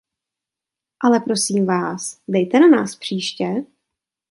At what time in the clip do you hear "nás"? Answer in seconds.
2.67-2.95